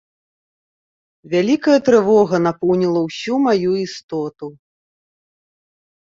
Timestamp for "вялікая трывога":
1.33-2.35